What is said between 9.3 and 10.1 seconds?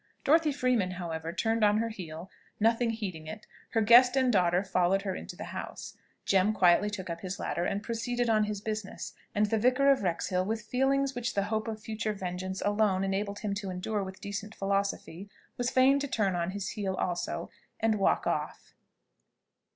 and the Vicar of